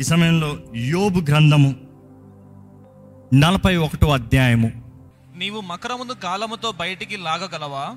[0.00, 1.76] ఈ సమయంలో యోబు గ్రంథము
[3.34, 4.82] నలభై ఒకటో అధ్యాయము.
[5.36, 7.94] నీవు మకరమును గాలముతో బయటికి లాగగలవా?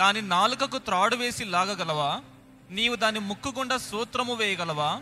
[0.00, 2.20] దాని నాలుకకు త్రాడు వేసి లాగగలవా?
[2.70, 5.00] నీవు దాని ముక్కు గుండా సూత్రము వేయగలవా?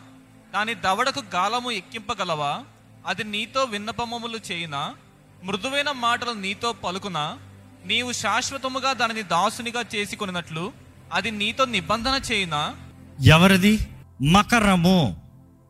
[0.55, 2.61] దాని దవడకు గాలము ఎక్కింపగలవా?
[3.07, 4.95] అది నీతో విన్నపమములు చేయునా?
[5.45, 7.39] మృదువైన మాటలు నీతో పలుకునా?
[7.87, 10.73] నీవు శాశ్వతముగా దానిని దాసునిగా చేసుకొనినట్లు
[11.13, 12.77] అది నీతో నిబంధన చేయునా?
[13.21, 13.79] ఎవరిది?
[14.23, 15.22] మకరము.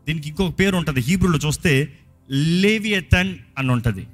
[0.08, 1.00] దీనికి ఇంకొక పేరు ఉంటుంది.
[1.00, 1.92] హీబ్రూలో చూస్తే
[2.30, 4.06] లేవియతన్ అని ఉంటుంది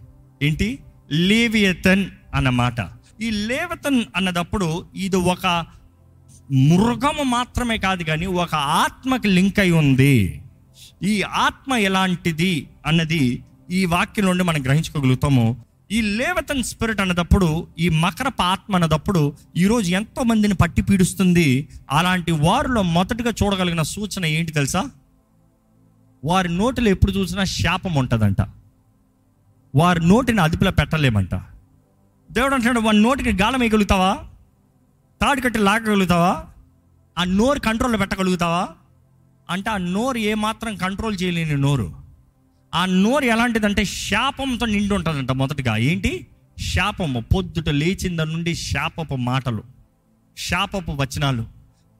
[0.42, 0.78] ఏంటి?
[1.10, 2.76] లేవియతన్ అన్న మాట.
[3.20, 5.66] ఈ లేవతన్ అన్నదప్పుడు ఇది ఒక
[6.52, 10.42] మృగము మాత్రమే కాదు కానీ ఒక ఆత్మకి లింక్ అయి ఉంది.
[11.02, 15.64] ఈ ఆత్మ ఎలాంటిది అన్నది ఈ వాక్యం నుండి మనం గ్రహించుకోగలుగుతాము.
[15.92, 21.68] ఈ లేవతన్ స్పిరిట్ అన్నదప్పుడు ఈ మకరప ఆత్మ అన్నదప్పుడు ఈరోజు ఎంతో మందిని పట్టి పీడుస్తుంది.
[21.90, 24.90] అలాంటి వారిలో మొదటగా చూడగలిగిన సూచన ఏంటి తెలుసా?
[26.24, 28.36] వారి నోటిలో ఎప్పుడు చూసినా శాపం ఉంటుందంట.
[29.74, 31.34] వారి నోటిని అదుపులో పెట్టలేమంట.
[32.32, 34.18] దేవుడు అంటున్నాడు వాడి నోటికి గాలం వేయగలుగుతావా?
[35.20, 36.44] తాడు కట్టి లాగగలుగుతావా?
[37.18, 38.68] ఆ నోరు కంట్రోల్లో పెట్టగలుగుతావా?
[39.50, 41.94] అంటే ఆ నోరు ఏమాత్రం కంట్రోల్ చేయలేని నోరు.
[42.74, 45.76] ఆ నోరు ఎలాంటిదంటే శాపంతో నిండి ఉంటుందంట మొదటగా.
[45.76, 46.26] ఏంటి?
[46.60, 47.20] శాపము.
[47.20, 49.62] పొద్దుట లేచింద నుండి శాపపు మాటలు
[50.36, 51.46] శాపపు వచనాలు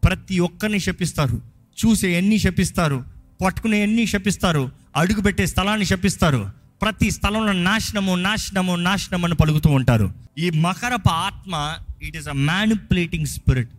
[0.05, 1.43] ప్రతి ఒక్కరిని శపిస్తారు.
[1.87, 3.18] చూసే ఎన్ని శపిస్తారు.
[3.45, 6.51] పట్టుకునే ఎన్ని శపిస్తారు అడుగు పెట్టే స్థలాన్ని శపిస్తారు.
[6.83, 10.13] ప్రతి స్థలంలో నాశనము నాశనము నాశనం అని పలుకుతూ ఉంటారు.
[10.39, 13.71] ఈ మకరప ఆత్మ it is a manipulating spirit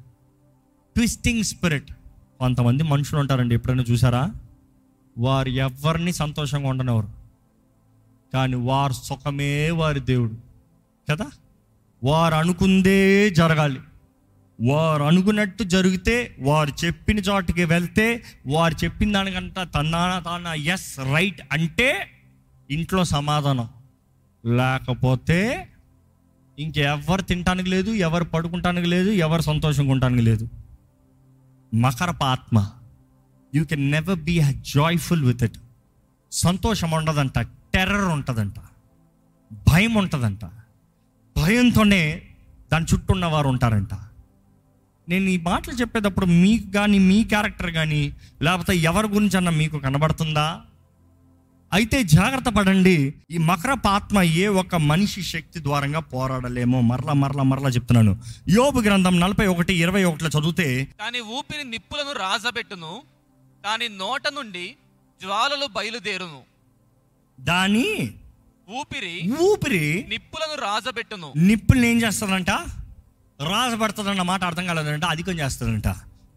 [0.95, 1.91] twisting spirit
[2.39, 4.31] కొంతమంది మనుషులు ఉంటారండి ఎప్పుడైనా చూసారా?
[5.17, 7.07] వారు ఎవరిని సంతోషంగా ఉండనివ్వరు.
[8.33, 10.31] కానీ వారు సుఖమే వారి దేవుడు
[11.11, 11.25] కదా?
[12.03, 13.79] వారు అనుకుందే జరగాలి.
[14.61, 22.07] వారు అనుకున్నట్టు జరిగితే వారు చెప్పిన చోటికి వెళ్తే వారు చెప్పిన దానికంట తన్నాన తానా ఎస్ రైట్ అంటే
[22.71, 23.69] ఇంట్లో సమాధానం.
[24.45, 25.67] లేకపోతే
[26.59, 30.49] ఇంకెవరు తినటానికి లేదు ఎవరు పడుకుంటానికి లేదు ఎవరు సంతోషంగా ఉండటానికి లేదు.
[31.73, 32.69] మకరప ఆత్మ
[33.55, 34.41] you can never be
[34.75, 35.57] joyful with it
[36.31, 37.39] సంతోషం ఉండదంట
[37.73, 38.55] టెర్రర్ ఉంటుందంట
[39.67, 40.45] భయం ఉంటుందంట.
[41.37, 42.21] భయంతోనే
[42.71, 43.93] దాని చుట్టూ ఉన్న వారు ఉంటారంట.
[45.09, 48.01] నేను ఈ మాటలు చెప్పేటప్పుడు మీకు కానీ మీ క్యారెక్టర్ కానీ
[48.41, 50.61] లేకపోతే ఎవరి గురించి అన్న మీకు కనబడుతుందా?
[51.73, 53.13] అయితే జాగ్రత్త పడండి.
[53.31, 56.81] ఈ మకరప ఆత్మ ఏ ఒక్క మనిషి శక్తి ద్వారంగా పోరాడలేమో.
[56.81, 58.13] మరలా మరలా మరలా చెప్తున్నాను.
[58.49, 63.01] యోబు గ్రంథం నలభై ఒకటి ఇరవై ఒకటిలో చదివితే దాని ఊపిరి నిప్పులను రాజబెట్టును
[63.65, 64.75] దాని నోట నుండి
[65.21, 66.41] జ్వాలలు బయలుదేరును.
[67.39, 67.87] దాని
[68.69, 71.33] ఊపిరి ఊపిరి నిప్పులను రాజబెట్టును.
[71.37, 72.51] నిప్పుల్ని ఏం చేస్తుందంట
[73.41, 75.87] రాజపడుతుందన్న మాట అర్థం కాలేదంట అధికం చేస్తుందంట.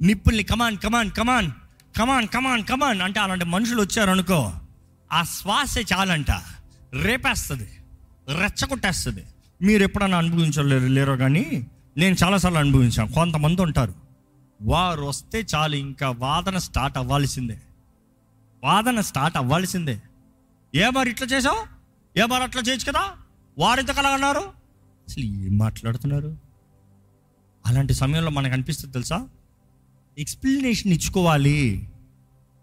[0.02, 1.50] నిప్పుల్ని come on come on come on
[1.98, 4.52] come on come on come on అంటే అలాంటి మనుషులు వచ్చారు అనుకో
[5.12, 6.30] ఆ శ్వాసే చాలంట.
[7.02, 7.70] రేపేస్తుంది
[8.28, 9.24] రెచ్చగొట్టేస్తుంది.
[9.62, 13.12] మీరు ఎప్పుడన్నా అనుభవించలేరు లేరో కానీ నేను చాలాసార్లు అనుభవించాను.
[13.12, 13.94] కొంతమంది ఉంటారు
[14.62, 17.62] వారు వస్తే చాలు ఇంకా వాదన స్టార్ట్ అవ్వాల్సిందే.
[18.64, 20.02] వాదన స్టార్ట్ అవ్వాల్సిందే.
[20.74, 21.66] ఏ మరి ఇట్లా చేసావు?
[22.18, 23.10] ఏ మరి అట్లా చేయొచ్చు కదా?
[23.58, 24.40] వారు ఇంతకలా అన్నారు?
[25.08, 26.51] అసలు ఏం మాట్లాడుతున్నారు?
[27.72, 29.28] అలాంటి సమయంలో మనకు అనిపిస్తుంది తెలుసా?
[30.18, 31.88] ఎక్స్ప్లెనేషన్ ఇచ్చుకోవాలి.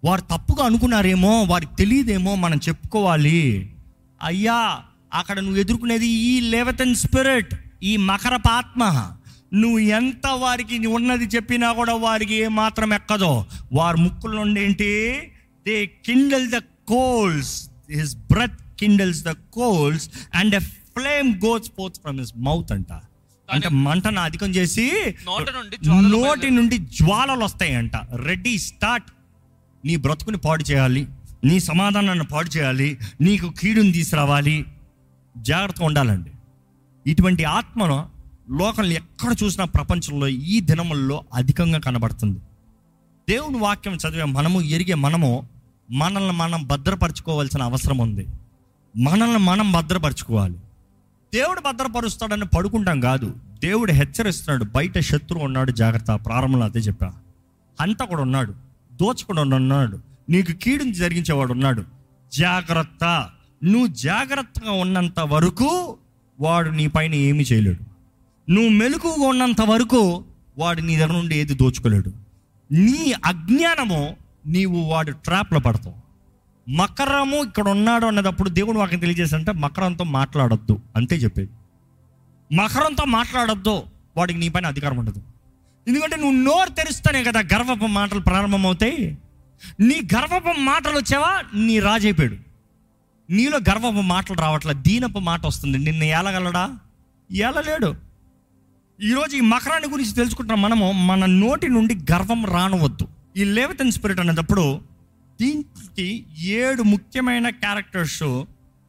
[0.04, 3.74] వారు తప్పుగా అనుకున్నారేమో వారికి తెలియదేమో మనం చెప్పుకోవాలి.
[4.24, 4.80] అయ్యా
[5.14, 9.12] అక్కడ నువ్వు ఎదుర్కొనేది ఈ లేవతన్ స్పిరిట్ ఈ మకరపాత్మ
[9.54, 13.46] నువ్వు ఎంత వారికి ఉన్నది చెప్పినా కూడా వారికి ఏ మాత్రం ఎక్కదో.
[13.74, 15.18] వారి ముక్కుల నుండి ఏంటి?
[15.68, 22.20] They kindle the coals his breath kindles the coals and a flame goes forth from
[22.20, 22.88] his mouth అంట.
[23.52, 27.92] అంటే మంటను అధికం చేసి నోట నుండి జ్వాలలు నోటి నుండి జ్వాలలు వస్తాయంట.
[28.16, 29.12] Ready start.
[29.86, 31.08] నీ బ్రతుకుని పాడు చేయాలి.
[31.44, 32.98] నీ సమాధానాన్ని పాడు చేయాలి.
[33.22, 34.66] నీకు కీడుని తీసుకురావాలి.
[35.38, 36.32] జాగ్రత్తగా ఉండాలండి.
[37.08, 38.10] ఇటువంటి ఆత్మను
[38.50, 42.40] లోకంలో ఎక్కడ చూసినా ప్రపంచంలో ఈ దినముల్లో అధికంగా కనబడుతుంది.
[43.30, 45.48] దేవుని వాక్యం చదివే మనము ఎరిగే మనము
[45.92, 48.28] మనల్ని మనం భద్రపరచుకోవాల్సిన అవసరం ఉంది.
[48.98, 50.56] మనల్ని మనం భద్రపరచుకోవాలి.
[51.34, 53.34] దేవుడు భద్రపరుస్తాడని పడుకుంటాం కాదు.
[53.64, 54.64] దేవుడు హెచ్చరిస్తున్నాడు.
[54.64, 56.20] బయట శత్రువు ఉన్నాడు జాగ్రత్త.
[56.26, 57.14] ప్రారంభంలో అదే చెప్పా.
[57.82, 58.52] అంత కూడా ఉన్నాడు
[58.94, 60.00] దోచుకుని ఉన్నాడు
[60.30, 61.84] నీకు కీడుని జరిగించేవాడు ఉన్నాడు.
[62.34, 63.30] జాగ్రత్త.
[63.64, 65.98] నువ్వు జాగ్రత్తగా ఉన్నంత వరకు
[66.40, 67.80] వాడు నీ పైన ఏమీ చేయలేడు.
[68.52, 70.24] నువ్వు మెలకుగా ఉన్నంత వరకు
[70.58, 72.14] వాడు నీ దగ్గర నుండి ఏది దోచుకోలేడు.
[72.72, 74.16] నీ అజ్ఞానము
[74.46, 76.09] నీవు వాడు ట్రాప్లో పడతావు.
[76.70, 80.80] మకరము ఇక్కడ ఉన్నాడు అన్నదప్పుడు దేవుడు వాకి తెలియజేసంటే మకరంతో మాట్లాడద్దు.
[80.96, 81.50] అంతే చెప్పేది.
[82.56, 83.84] మకరంతో మాట్లాడద్దు.
[84.18, 85.22] వాడికి నీ పైన అధికారం ఉండదు.
[85.88, 89.18] ఎందుకంటే నువ్వు నోరు తెరుస్తానే కదా గర్వపు మాటలు ప్రారంభమవుతాయి.
[89.80, 91.44] నీ గర్వపు మాటలు వచ్చావా?
[91.56, 92.36] నీ రాజైపోయాడు
[93.30, 94.74] నీలో గర్వపు మాటలు రావట్లే.
[94.74, 95.78] దీనపు మాట వస్తుంది.
[95.78, 96.78] నిన్ను ఏలగలడా?
[97.32, 97.96] ఏలలేడు.
[99.02, 100.92] ఈరోజు ఈ మకరాన్ని గురించి తెలుసుకుంటున్న మనము.
[100.92, 103.08] మన నోటి నుండి గర్వం రానవద్దు.
[103.38, 104.89] ఈ లేవతన్ స్పిరిట్ అనేటప్పుడు
[105.42, 108.24] దీనికి ఏడు ముఖ్యమైన క్యారెక్టర్స్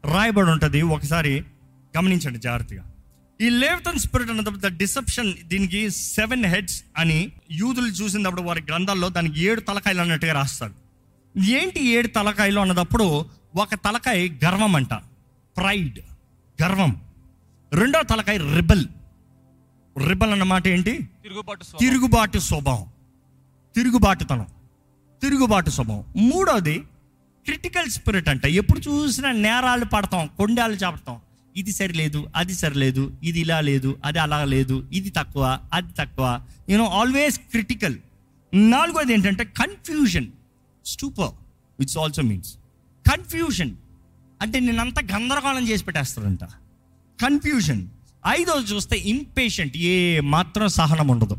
[0.04, 0.82] రాయబడి ఉంటుంది.
[0.82, 1.44] ఒకసారి
[1.98, 2.92] గమనించండి జాగ్రత్తగా.
[3.40, 9.40] ఈ లేవతన్ స్పిరిట్ అనేటప్పుడు ద డిసెప్షన్ దీనికి సెవెన్ హెడ్స్ అని యూదులు చూసినప్పుడు వారి గ్రంథాల్లో దానికి
[9.40, 10.72] ఏడు తలకాయలు అన్నట్టుగా రాస్తారు.
[11.48, 13.26] ఏంటి ఏడు తలకాయలు అన్నదప్పుడు
[13.56, 14.94] ఒక తలకాయ గర్వం అంట.
[15.56, 15.98] ప్రైడ్
[16.62, 17.00] గర్వం.
[17.72, 18.84] రెండో తలకాయ రిబల్.
[20.08, 20.98] రిబల్ అన్నమాట ఏంటి?
[21.22, 21.64] తిరుగుబాటు.
[21.64, 22.86] తిరుగుబాటు స్వభావం.
[23.74, 24.46] తిరుగుబాటుతనం.
[25.22, 26.04] తిరుగుబాటు స్వభావం.
[26.16, 26.78] మూడోది
[27.44, 28.46] క్రిటికల్ స్పిరిట్ అంట.
[28.46, 31.18] ఎప్పుడు చూసినా నేరాలు పడతాం కొండాలు చాపడతాం.
[31.56, 36.40] ఇది సరిలేదు అది సరిలేదు ఇది ఇలా లేదు అది అలా లేదు ఇది తక్కువ అది తక్కువ.
[36.68, 37.96] యూనో ఆల్వేస్ క్రిటికల్
[38.54, 40.26] నాలుగోది ఏంటంటే confusion
[40.86, 41.30] stupor
[41.80, 42.54] which also means
[43.10, 43.74] confusion
[44.42, 46.44] అంటే నేనంతా గందరగోళం చేసి పెట్టేస్తాడంట
[47.20, 47.86] కన్ఫ్యూజన్
[48.26, 51.36] ఐదోది చూస్తే ఇంపేషెంట్ ఏ మాత్రం సహనం ఉండదు.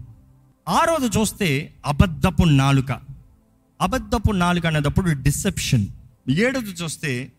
[0.69, 3.10] ఆరోది చూస్తే అబద్ధపు నాలుక.
[3.81, 5.85] అబద్ధపు నాలుక అనేటప్పుడు డిసెప్షన్.
[6.29, 7.31] ఏడోది చూస్తే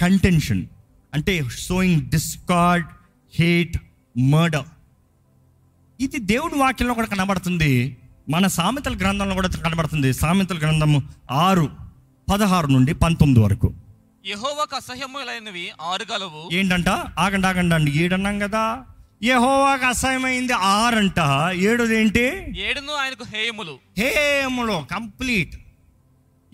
[0.00, 0.66] కంటెన్షన్.
[1.14, 2.86] అంటే షోయింగ్ డిస్కార్డ్
[3.40, 3.76] హేట్
[4.18, 4.64] మర్డర్.
[6.00, 7.96] ఇది దేవుడి వాక్యంలో కూడా కనబడుతుంది.
[8.30, 10.12] మన సామెతల గ్రంథంలో కూడా కనబడుతుంది.
[10.12, 11.70] సామెతల గ్రంథము ఆరు
[12.32, 13.74] పదహారు నుండి పంతొమ్మిది వరకు.
[14.26, 16.88] యెహోవాకు అసహ్యములైనవి ఆరు గలవు ఏంటంట?
[17.18, 18.84] ఆగండి ఆగండి అండి ఏడన్నాం కదా?
[19.22, 21.50] యెహోవాకు అసహ్యమైంది ఆరంట.
[21.52, 22.24] ఏడోది ఏంటి?
[22.60, 23.78] ఏడును ఆయనకు హేయములు.
[23.98, 25.59] హేములో కంప్లీట్.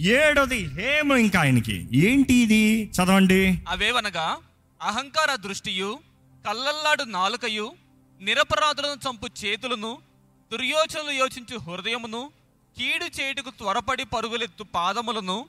[0.00, 1.88] ఏడోది హేము ఇంకా ఆయనకి.
[1.92, 3.58] ఏంటి ఇది చదవండి.
[3.68, 4.36] అవేవనగా
[4.82, 5.98] అహంకార దృష్టియు
[6.46, 7.72] కళ్ళల్లాడు నాలుకయు
[8.20, 9.98] నిరపరాధులను చంపు చేతులను
[10.52, 12.30] దుర్యోచనలు యోచించు హృదయమును
[12.78, 15.46] కీడు చేటుకు త్వరపడి పరుగులెత్తు పాదములను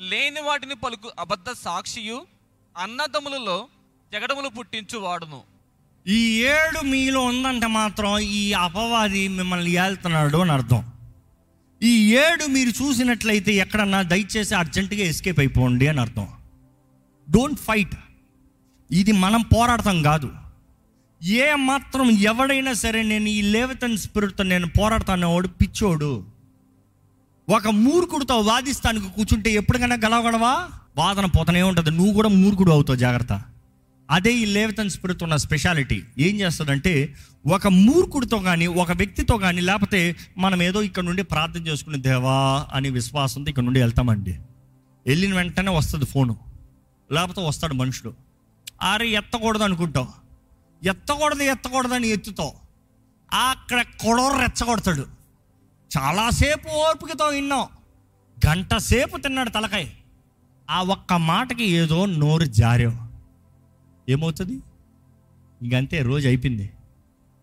[0.00, 2.26] లేని వాటిని పలుకు అబద్ధ సాక్షియు
[2.78, 3.68] అన్నదమ్ములలో
[4.12, 5.42] జగడములు పుట్టించు వాడును.
[6.06, 10.92] ఈ ఏడు మీలో ఉందంటే మాత్రం ఈ అపవాది మిమ్మల్ని ఏళ్తున్నాడు అని అర్థం.
[11.82, 16.26] ఈ ఏడు మీరు చూసినట్లయితే ఎక్కడన్నా దయచేసి అర్జెంటుగా ఎస్కేప్ అయిపోండి అని అర్థం.
[17.30, 17.94] డోంట్ ఫైట్
[18.90, 20.30] ఇది మనం పోరాడతాం కాదు.
[21.24, 26.24] ఏ మాత్రం ఎవడైనా సరే నేను ఈ లేవతన్ స్పిరిట్తో నేను పోరాడతానేవాడు పిచ్చోడు.
[27.48, 30.68] ఒక మూర్ఖుడితో వాదిస్తానికి కూర్చుంటే ఎప్పటికైనా గెలవగలవా?
[30.96, 31.90] వాదన పోతనే ఉంటుంది.
[31.90, 33.42] నువ్వు కూడా మూర్ఖుడు అవుతావు జాగ్రత్త.
[34.10, 36.02] అదే ఈ లేవతన్ స్పిరిట్ ఉన్న స్పెషాలిటీ.
[36.18, 37.14] ఏం చేస్తుందంటే
[37.46, 42.90] ఒక మూర్ఖుడితో కానీ ఒక వ్యక్తితో కానీ లేకపోతే మనం ఏదో ఇక్కడ నుండి ప్రార్థన చేసుకునే దేవా అని
[42.90, 44.38] విశ్వాసంతో ఇక్కడ నుండి వెళ్తామండి.
[45.06, 46.36] వెళ్ళిన వెంటనే వస్తుంది ఫోను.
[47.12, 48.14] లేకపోతే వస్తాడు మనుషుడు.
[48.82, 50.08] అరే ఎత్తకూడదు అనుకుంటావు.
[50.84, 52.52] ఎత్తకూడదు ఎత్తకూడదని అని ఎత్తుతావు.
[53.32, 55.06] అక్కడ కొడవ రెచ్చగొడతాడు.
[55.98, 57.66] చాలాసేపు ఓర్పుకతో విన్నాం.
[58.46, 59.86] గంట సేపు తిన్నాడు తలకాయ.
[60.70, 63.07] ఆ ఒక్క మాటకి ఏదో నోరు జారావు
[64.08, 64.62] ఏమవుతుంది?
[65.62, 66.70] ఇంకంతే రోజు అయిపోయింది.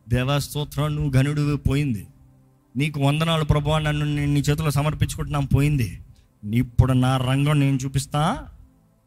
[0.10, 2.08] దేవాస్తోత్రం నువ్వు ఘనుడు పోయింది.
[2.76, 6.02] నీకు వందనాలు ప్రభు నన్ను నేను నీ చేతిలో సమర్పించుకుంటున్నాం పోయింది.
[6.54, 8.48] ఇప్పుడు నా రంగం నేను చూపిస్తా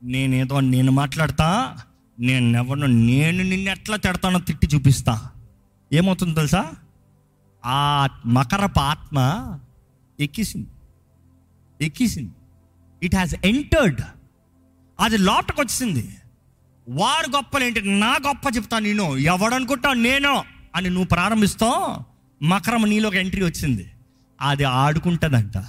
[0.02, 1.76] నేనేదో నేను మాట్లాడతా
[2.20, 5.30] నేను ఎవరినో నేను నిన్ను ఎట్లా తిడతానో తిట్టి చూపిస్తా.
[5.92, 6.72] ఏమవుతుంది తెలుసా?
[7.66, 9.18] ఆ మకరపు ఆత్మ
[10.20, 10.68] ఎక్కిసింది.
[11.80, 12.32] ఎక్కిసింది.
[13.02, 14.00] ఇట్ హ్యాస్ ఎంటర్డ్
[15.00, 16.17] అది లోపలికి వచ్చింది
[16.88, 17.98] వారు గొప్పలేంటి?
[17.98, 19.16] నా గొప్ప చెప్తా నేను.
[19.16, 20.44] ఎవడనుకుంటా నేను?
[20.76, 22.04] అని నువ్వు ప్రారంభిస్తావు
[22.44, 23.90] మకరం నీలోకి ఎంట్రీ వచ్చింది.
[24.40, 25.64] అది ఆడుకుంటుందంట.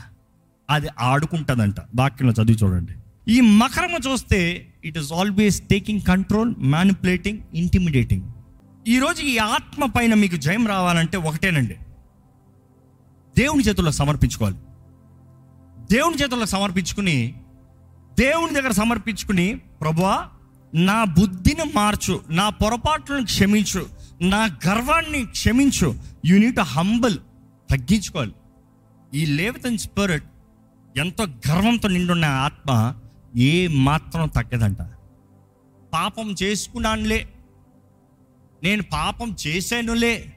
[0.69, 1.75] అది ఆడుకుంటుందంట.
[1.95, 2.93] వాక్యంలో చదివి చూడండి.
[3.31, 8.23] ఈ మకరము చూస్తే it is always taking control manipulating intimidating
[8.88, 11.75] ఈరోజు ఈ ఆత్మ పైన మీకు జయం రావాలంటే ఒకటేనండి.
[13.38, 14.57] దేవుని చేతుల్లో సమర్పించుకోవాలి.
[15.91, 17.33] దేవుని చేతుల్లో సమర్పించుకుని
[18.19, 20.27] దేవుని దగ్గర సమర్పించుకుని ప్రభువా
[20.75, 23.85] నా బుద్ధిని మార్చు నా పొరపాట్లను క్షమించు
[24.21, 25.95] నా గర్వాన్ని క్షమించు.
[26.25, 27.17] యూనిట్ హంబల్
[27.71, 28.33] తగ్గించుకోవాలి.
[29.13, 30.23] ఈ లేవతన్ స్పిరిట్
[30.97, 32.95] ఎంతో గర్వంతో నిండున్న ఆత్మ
[33.38, 34.77] ఏ మాత్రం తగ్గదంట.
[35.93, 37.29] పాపం చేసుకున్నానులే
[38.63, 40.33] నేను పాపం చేశానులే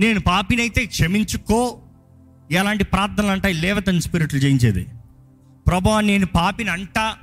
[0.00, 1.78] నేను పాపినైతే క్షమించుకో.
[2.50, 4.86] ఎలాంటి ప్రార్థనలు అంటాయి లేవతన్ స్పిరిట్లు చేయించేది
[5.66, 7.16] ప్రభా నేను పాపిని అంటా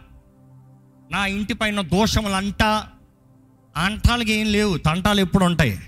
[1.11, 2.63] నా ఇంటి పైన దోషములు అంట
[3.75, 5.79] అంటాలకి ఏం లేవు తంటాలు ఎప్పుడు ఉంటాయి.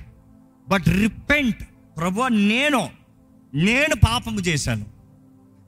[0.70, 1.62] బట్ రిపెంట్
[1.98, 2.82] ప్రభు నేను
[3.54, 4.86] నేను పాపము చేశాను.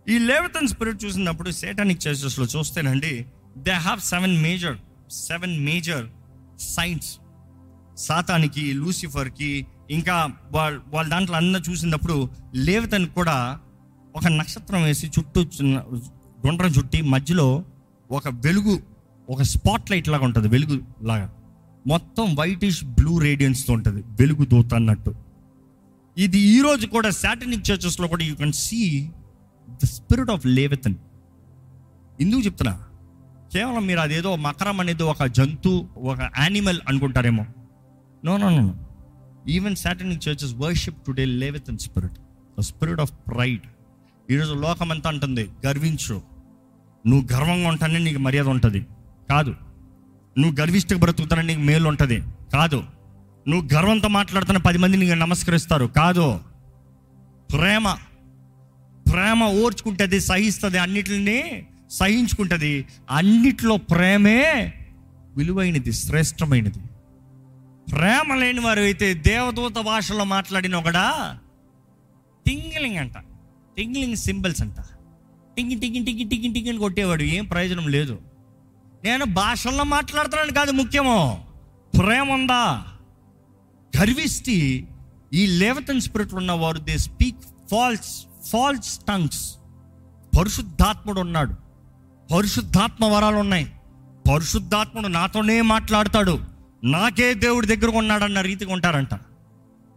[0.09, 3.25] ఈ లేవతన్ స్పిరిట్ చూసినప్పుడు సేటానిక్ చర్చెస్లో చూస్తేనండి
[3.57, 4.77] they have seven major
[5.11, 6.05] seven major
[6.75, 7.09] signs
[7.97, 10.15] సాతానికి లూసిఫర్కి ఇంకా
[10.51, 13.37] వాళ్ళ వాళ్ళ దాంట్లో అందరూ చూసినప్పుడు లేవతన్ కూడా
[14.15, 15.41] ఒక నక్షత్రం వేసి చుట్టూ
[16.45, 17.47] గుండ్రం చుట్టి మధ్యలో
[18.09, 18.75] ఒక వెలుగు
[19.29, 21.33] ఒక స్పాట్ లైట్ లాగా ఉంటుంది వెలుగు లాగా.
[21.87, 25.15] మొత్తం వైటిష్ బ్లూ రేడియన్స్తో ఉంటుంది వెలుగు దూత అన్నట్టు.
[26.17, 29.09] ఇది ఈరోజు కూడా సాటనిక్ చర్చెస్లో కూడా you can see
[29.69, 30.95] the spirit of Leviathan
[32.21, 32.73] ఎందుకు చెప్తున్నా?
[33.53, 37.45] కేవలం మీరు అదేదో మకరం అనేది ఒక జంతు ఒక యానిమల్ అనుకుంటారేమో.
[38.25, 38.73] No no no
[39.49, 42.17] even satanic churches worship today Leviathan spirit
[42.59, 43.61] the spirit of pride
[44.31, 46.21] ఈరోజు లోకం అంతా అంటుంది గర్వించు.
[47.07, 48.85] నువ్వు గర్వంగా ఉంటానే నీకు మర్యాద ఉంటుంది.
[49.29, 49.55] కాదు.
[50.37, 52.21] నువ్వు గర్విష్ట బ్రతుకుతానే నీకు మేలు ఉంటుంది
[52.53, 52.83] కాదు.
[53.47, 55.85] నువ్వు గర్వంతో మాట్లాడుతున్న పది మంది నీకు నమస్కరిస్తారు.
[55.85, 56.39] కాదు.
[57.51, 57.97] ప్రేమ.
[59.11, 62.85] ప్రేమ ఓర్చుకుంటుంది సహిస్తుంది అన్నిటిని సహించుకుంటుంది.
[63.11, 64.73] అన్నిట్లో ప్రేమే
[65.37, 66.79] విలువైనది శ్రేష్టమైనది.
[67.91, 71.37] ప్రేమ లేని వారు అయితే దేవదూత భాషలో మాట్లాడిన ఒకడా?
[72.47, 73.17] టింగిలింగ్ అంట.
[73.77, 74.75] టింగిలింగ్ సింబల్స్ అంట.
[75.57, 77.23] టింగి టింగి టింగి టింగి టింగిని కొట్టేవాడు.
[77.23, 78.19] ఏం ప్రయోజనం లేదు.
[79.03, 81.45] నేను భాషల్లో మాట్లాడుతున్నాను కాదు ముఖ్యము.
[81.99, 82.83] ప్రేమ ఉందా
[84.01, 84.87] గర్విష్టి
[85.33, 87.37] ఈ లేవతన్ స్పిరిట్ ఉన్నవారు they speak
[87.71, 89.55] false false tongues
[90.39, 91.53] పరిశుద్ధాత్ముడు ఉన్నాడు.
[92.33, 93.71] పరిశుద్ధాత్మ వరాలు ఉన్నాయి.
[94.33, 96.39] పరిశుద్ధాత్ముడు నాతోనే మాట్లాడతాడు.
[96.83, 99.19] నాకే దేవుడి దగ్గర ఉన్నాడన్న రీతిగా ఉంటారంట.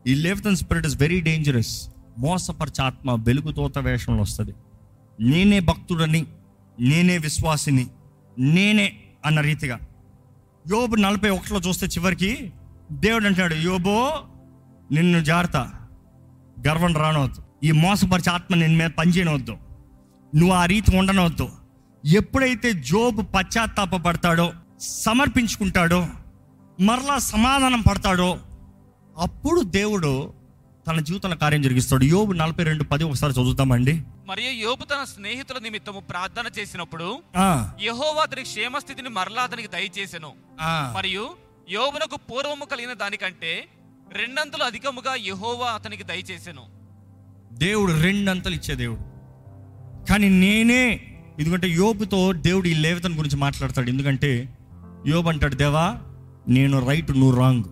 [0.06, 4.54] ఈ Leviathan spirit is very dangerous మోసపరిచాత్మ వెలుగుతోత వేషంలో వస్తుంది.
[5.20, 6.26] నేనే భక్తుడని
[6.80, 7.86] నేనే విశ్వాసిని.
[8.38, 9.80] నేనే అన్న రీతిగా.
[10.72, 12.52] యోబు నలభై ఒకటిలో చూస్తే చివరికి
[12.92, 14.18] దేవుడు అంటాడు యోబో
[14.92, 15.56] నిన్ను జాగ్రత్త
[16.68, 19.56] గర్వం రానవద్దు ఈ మోసపరిచే ఆత్మ నిన్న మీద పనిచేయనవద్దు
[20.34, 21.48] నువ్వు ఆ రీతి ఉండనవద్దు
[22.06, 26.06] ఎప్పుడైతే జోబు పశ్చాత్తాపడతాడో సమర్పించుకుంటాడో
[26.80, 28.38] మరలా సమాధానం పడతాడో
[29.18, 30.32] అప్పుడు దేవుడు
[30.88, 32.04] తన జీవితంలో కార్యం జరిగిస్తాడు.
[32.04, 34.02] యోబు నలభై రెండు పది ఒకసారి చదువుతామండి.
[34.26, 37.22] మరియు యోబు తన స్నేహితుల నిమిత్తము ప్రార్థన చేసినప్పుడు
[37.80, 40.32] యెహోవా అతని క్షేమస్థితిని మరలా అతనికి దయచేసెను.
[40.94, 41.24] మరియు
[41.70, 43.66] యోబునకు పూర్వము కలిగిన దానికంటే
[44.12, 46.64] రెండంతలు అధికముగా యెహోవా అతనికి దయచేసెను.
[47.52, 49.02] దేవుడు రెండంతలు ఇచ్చే దేవుడు.
[50.08, 50.84] కానీ నేనే
[51.40, 53.88] ఎందుకంటే యోబుతో దేవుడు ఈ లేవతన గురించి మాట్లాడతాడు.
[53.90, 54.58] ఎందుకంటే
[55.06, 55.86] యోబు అంటాడు దేవా
[56.48, 57.64] నేను రైట్ నువ్వు రాంగ్.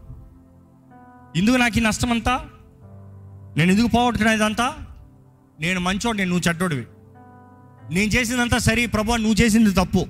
[1.37, 2.35] ఎందుకు నాకు ఈ నష్టం అంతా
[3.57, 4.90] నేను ఎందుకు పోగొట్టుకున్నా ఇదంతా
[5.61, 6.87] నేను మంచోడిని నువ్వు చెడ్డోడివి.
[7.91, 10.07] నేను చేసిందంతా సరి ప్రభు నువ్వు చేసింది తప్పు.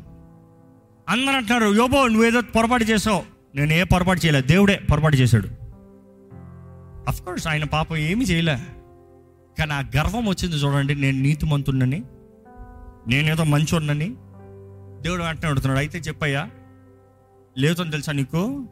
[1.08, 3.22] అందరు అంటున్నారు యోబో నువ్వేదో పొరపాటు చేసావు.
[3.54, 5.48] నేను ఏ పొరపాటు చేయలేదు దేవుడే పొరపాటు చేశాడు.
[7.08, 8.58] అఫ్కోర్స్ ఆయన పాపం ఏమీ చేయలే.
[9.58, 12.02] కానీ ఆ గర్వం వచ్చింది చూడండి నేను నీతిమంతున్నని
[13.08, 14.08] నేనేదో మంచోడినని
[15.02, 16.50] దేవుడు వెంటనే అడుగుతున్నాడు అయితే చెప్పయ్యా
[17.58, 18.68] లేదని తెలుసా నీకు?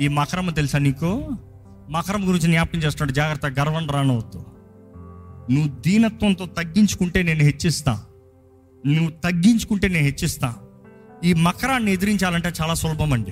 [0.00, 1.28] ఈ మకరం తెలుసా నీకు?
[1.90, 4.53] మకరం గురించి జ్ఞాపకం చేస్తున్నాడు జాగ్రత్త గర్వం రానవద్దు.
[5.50, 8.04] నువ్వు దీనత్వంతో తగ్గించుకుంటే నేను హెచ్చిస్తా.
[8.86, 10.54] నువ్వు తగ్గించుకుంటే నేను హెచ్చిస్తా.
[11.24, 13.30] ఈ మకరాన్ని ఎదిరించాలంటే చాలా సులభం అండి.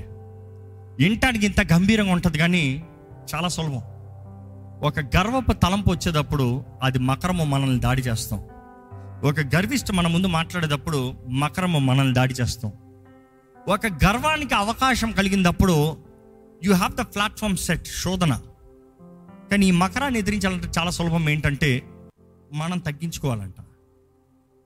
[1.02, 2.84] వినటానికి ఇంత గంభీరంగా ఉంటుంది కానీ
[3.34, 3.82] చాలా సులభం.
[4.82, 8.40] ఒక గర్వపు తలంపు వచ్చేటప్పుడు అది మకరము మనల్ని దాడి చేస్తాం.
[9.24, 12.72] ఒక గర్విష్ట మన ముందు మాట్లాడేటప్పుడు మకరము మనల్ని దాడి చేస్తాం.
[13.68, 15.96] ఒక గర్వానికి అవకాశం కలిగినప్పుడు
[16.64, 18.40] you have the platform set శోధన.
[19.50, 21.82] కానీ ఈ మకరాన్ని ఎదిరించాలంటే చాలా సులభం ఏంటంటే
[22.52, 23.54] మనం తగ్గించుకోవాలంట.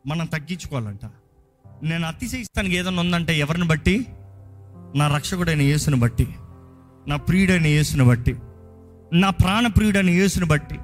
[0.06, 1.00] మనం తగ్గించుకోవాలంట.
[1.82, 4.06] నేను అతిశయిస్తానికి ఏదైనా ఉందంటే ఎవరిని బట్టి?
[4.96, 6.28] నా రక్షకుడైన యేసుని బట్టి.
[7.08, 8.36] నా ప్రియుడైన యేసుని బట్టి.
[9.12, 10.78] నా ప్రాణ ప్రియుడైన యేసుని బట్టి.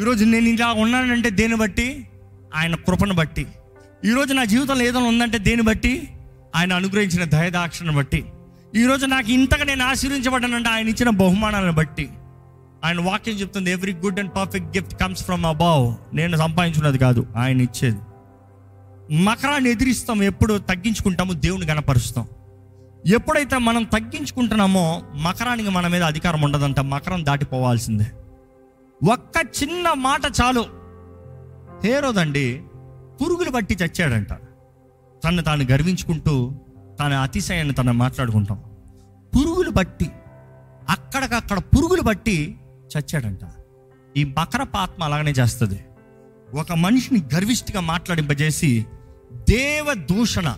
[0.00, 2.10] ఈరోజు నేను ఇలా ఉన్నానంటే దేని బట్టి?
[2.54, 3.46] ఆయన కృపను బట్టి.
[4.04, 6.08] ఈరోజు నా జీవితంలో ఏదైనా ఉందంటే దేని బట్టి?
[6.56, 8.24] ఆయన అనుగ్రహించిన దయదాక్షను బట్టి.
[8.76, 12.10] ఈరోజు నాకు ఇంతగా నేను ఆశీర్వించబడ్డానంటే ఆయన ఇచ్చిన బహుమానాలను బట్టి.
[12.84, 17.60] ఆయన వాక్యం చెప్తుంది every good and perfect gift comes from above నేను సంపాదించున్నది కాదు ఆయన
[17.60, 17.98] ఇచ్చేది.
[19.14, 22.28] మకరాన్ని ఎదిరిస్తాం ఎప్పుడు తగ్గించుకుంటామో దేవుని గణపరుస్తాం.
[23.06, 28.06] ఎప్పుడైతే మనం తగ్గించుకుంటున్నామో మకరానికి మన మీద అధికారం ఉండదంట మకరం దాటిపోవాల్సిందే.
[29.12, 30.64] ఒక్క చిన్న మాట చాలు.
[31.84, 32.62] హేరోదండి
[33.22, 34.32] పురుగులు బట్టి చచ్చాడంట.
[35.24, 36.54] తను తాను గర్వించుకుంటూ
[37.00, 38.62] తన అతిశయాన్ని తను మాట్లాడుకుంటాం.
[39.36, 40.10] పురుగులు బట్టి
[40.88, 42.58] అక్కడికక్కడ పురుగులు బట్టి
[42.96, 43.38] చచ్చాడంట.
[44.16, 45.80] ఈ మకర ఆత్మ అలాగనే చేస్తుంది.
[46.54, 48.86] ఒక మనిషిని గర్విష్టిగా మాట్లాడింపజేసి
[49.32, 50.56] దేవ దూషణ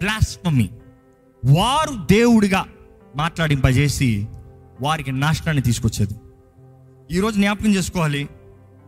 [0.00, 0.70] ప్లాస్మమి
[1.44, 2.66] వారు దేవుడిగా
[3.16, 4.26] మాట్లాడింపజేసి
[4.80, 6.14] వారికి నాశనాన్ని తీసుకొచ్చేది.
[7.10, 8.28] ఈరోజు జ్ఞాపకం చేసుకోవాలి.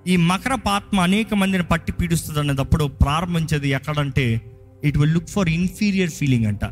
[0.07, 4.41] ఈ మకర పాత్మ అనేక మందిని పట్టి పీడిస్తుంది అన్నదప్పుడు ప్రారంభించేది ఎక్కడంటే
[4.85, 6.65] it will look for inferior feeling అంట.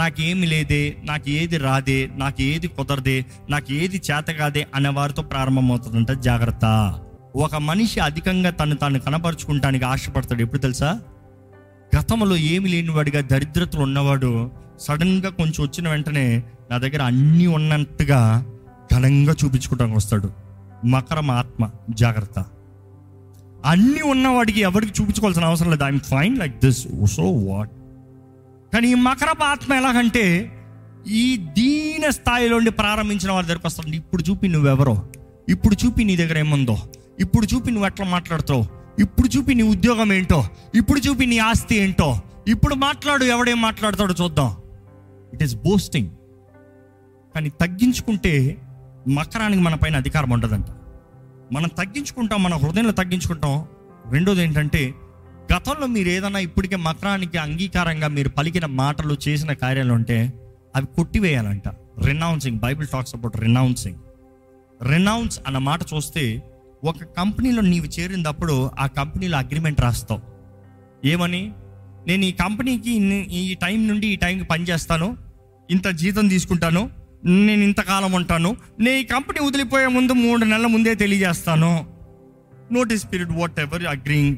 [0.00, 6.10] నాకేమి లేదే నాకు ఏది రాదే నాకు ఏది కుదరదే నాకు ఏది చేత కాదే అనే వారితో ప్రారంభమవుతుందంట.
[6.10, 6.94] జాగ్రత్త.
[7.36, 10.42] ఒక మనిషి అధికంగా తను తాను కనపరుచుకుంటానికి ఆశపడతాడు.
[10.42, 11.00] ఎప్పుడు తెలుసా?
[11.98, 18.46] గతంలో ఏమి లేనివాడిగా దరిద్రతలు ఉన్నవాడు సడన్గా కొంచెం వచ్చిన వెంటనే నా దగ్గర అన్నీ ఉన్నట్టుగా
[18.94, 20.30] ఘనంగా చూపించుకోవడానికి వస్తాడు.
[20.86, 21.70] మకరం ఆత్మ.
[21.90, 22.44] జాగ్రత్త.
[23.64, 25.84] అన్నీ ఉన్నవాడికి ఎవరికి చూపించుకోవాల్సిన అవసరం లేదు.
[25.84, 27.70] I'm fine like this so what
[28.74, 30.52] కానీ ఈ మకరపు ఆత్మ ఎలాగంటే
[31.08, 35.08] ఈ దీన స్థాయిలోండి ప్రారంభించిన వారి దగ్గరకు వస్తాడు ఇప్పుడు చూపి నువ్వెవరో?
[35.48, 36.76] ఇప్పుడు చూపి నీ దగ్గర ఏముందో?
[37.20, 38.66] ఇప్పుడు చూపి నువ్వు ఎట్లా మాట్లాడుతావు
[39.00, 40.44] ఇప్పుడు చూపి నీ ఉద్యోగం ఏంటో?
[40.74, 42.20] ఇప్పుడు చూపి నీ ఆస్తి ఏంటో?
[42.48, 44.56] ఇప్పుడు మాట్లాడు ఎవడేం మాట్లాడతాడో చూద్దాం.
[45.32, 46.10] ఇట్ ఈస్ బోస్టింగ్
[47.34, 48.56] కానీ తగ్గించుకుంటే
[49.08, 50.66] మకరానికి మన పైన అధికారం ఉండదంట.
[51.52, 53.64] మనం తగ్గించుకుంటాం మన హృదయంలో తగ్గించుకుంటాం.
[54.10, 54.94] రెండోది ఏంటంటే
[55.52, 60.32] గతంలో మీరు ఏదైనా ఇప్పటికే మకరానికి అంగీకారంగా మీరు పలికిన మాటలు చేసిన కార్యాలు ఉంటే
[60.76, 61.68] అవి కొట్టివేయాలంట.
[62.06, 63.96] Renouncing Bible talks about renouncing
[64.92, 66.42] renounce అన్న మాట చూస్తే
[66.84, 70.20] ఒక కంపెనీలో నీవు చేరినప్పుడు ఆ కంపెనీలో అగ్రిమెంట్ రాస్తావు.
[71.06, 71.52] ఏమని?
[72.06, 72.90] నేను ఈ కంపెనీకి
[73.40, 75.16] ఈ టైం నుండి ఈ టైంకి పనిచేస్తాను
[75.70, 76.90] ఇంత జీతం తీసుకుంటాను
[77.24, 81.86] నేను ఇంతకాలం ఉంటాను నేను ఈ కంపెనీ వదిలిపోయే ముందు మూడు నెలల ముందే తెలియజేస్తాను.
[82.72, 84.36] Notice period whatever agreeing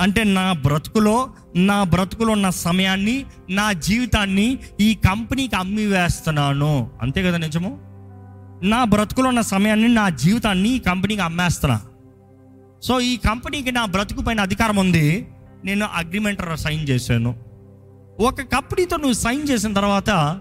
[0.00, 7.36] అంటే నా బ్రతుకులో నా బ్రతుకులో ఉన్న సమయాన్ని నా జీవితాన్ని ఈ కంపెనీకి అమ్మి వేస్తున్నాను అంతే కదా
[7.36, 7.78] నిజము?
[8.62, 11.80] నా బ్రతుకులో ఉన్న సమయాన్ని నా జీవితాన్ని ఈ కంపెనీకి అమ్మేస్తున్నా.
[12.82, 15.28] సో ఈ కంపెనీకి నా బ్రతుకు పైన అధికారం ఉంది.
[15.64, 17.36] నేను అగ్రిమెంట్ సైన్ చేశాను.
[18.20, 20.40] ఒక కంపెనీతో నువ్వు సైన్ చేసిన తర్వాత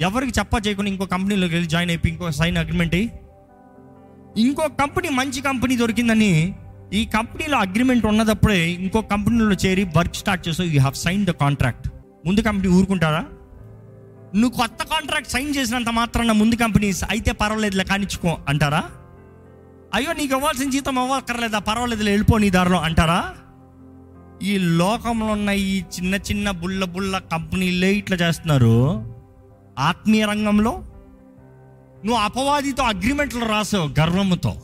[0.00, 2.94] ఎవరికి చెప్ప చేయకుండా ఇంకో కంపెనీలోకి వెళ్ళి జాయిన్ అయిపోయి ఇంకో సైన్ అగ్రిమెంట్
[4.36, 6.54] ఇంకో కంపెనీ మంచి కంపెనీ దొరికిందని
[6.92, 11.88] ఈ కంపెనీలో అగ్రిమెంట్ ఉన్నదప్పుడే ఇంకో కంపెనీలో చేరి వర్క్ స్టార్ట్ చేసావు you have sign the contract.
[12.26, 13.24] ముందు కంపెనీ ఊరుకుంటారా?
[14.34, 18.84] నువ్వు కొత్త కాంట్రాక్ట్ సైన్ చేసినంత మాత్రాన ముందు కంపెనీస్ అయితే పర్వాలేదులే కానిచ్చుకో అంటారా?
[19.94, 21.58] అయ్యో నీకు ఇవ్వాల్సిన జీతం అవ్వక్కర్లేదా?
[21.58, 23.34] పర్వాలేదులే వెళ్ళిపో నీ దారిలో అంటారా?
[24.42, 29.04] ఈ లోకంలో ఉన్న ఈ చిన్న చిన్న బుల్ల బుల్ల కంపెనీలే ఇట్లా చేస్తున్నారు.
[29.78, 30.70] ఆత్మీయ రంగంలో
[32.04, 34.56] నువ్వు అపవాదితో అగ్రిమెంట్లు రాసావు గర్వముతో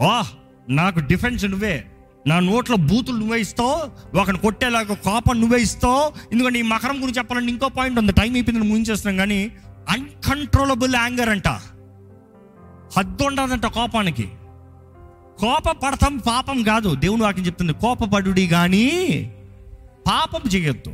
[0.00, 1.84] ఓహ్ నాకు డిఫెన్స్ నువ్వే.
[2.26, 6.12] నా నోట్లో బూతులు నువ్వే ఇస్తావు ఒకని కొట్టేలాగా కోపం నువ్వే ఇస్తావు.
[6.32, 8.12] ఎందుకంటే ఈ మకరం గురించి చెప్పాలంటే ఇంకో పాయింట్ ఉంది.
[8.12, 9.52] టైం అయిపోయింది ముంచేస్తున్నాం కానీ
[9.88, 11.48] అన్కంట్రోలబుల్ యాంగర్ అంట.
[12.98, 14.28] హద్దు ఉండదంట కోపానికి.
[15.38, 16.94] కోప పడతాం పాపం కాదు.
[16.94, 18.90] దేవుని వాక్యం చెప్తుంది కోపపడుడి కానీ
[20.06, 20.92] పాపం చేయొద్దు.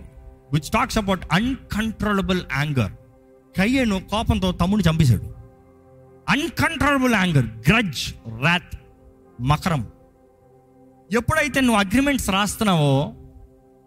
[0.52, 2.92] Which talks about uncontrollable anger
[3.56, 5.34] కయ్యను కోపంతో తమ్ముడు చంపేశాడు.
[6.28, 8.81] అన్కంట్రోలబుల్ యాంగర్ గ్రజ్ రాత్
[9.42, 9.86] మకరం.
[11.12, 13.12] ఎప్పుడైతే నువ్వు అగ్రిమెంట్స్ రాస్తున్నావో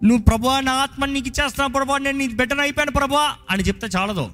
[0.04, 4.30] నువ్వు ప్రభా నా ఆత్మ నీకు ఇచ్చేస్తున్నావు ప్రభా నేను నీకు బెటర్ అయిపోయాను ప్రభా అని చెప్తే చాలదు.